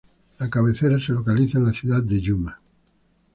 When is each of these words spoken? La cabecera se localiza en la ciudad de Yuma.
La 0.39 0.49
cabecera 0.49 0.99
se 0.99 1.11
localiza 1.13 1.59
en 1.59 1.65
la 1.65 1.73
ciudad 1.73 2.01
de 2.01 2.19
Yuma. 2.19 2.59